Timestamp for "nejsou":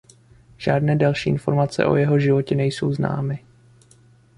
2.55-2.93